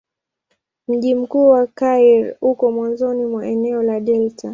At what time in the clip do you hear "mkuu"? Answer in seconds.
1.15-1.47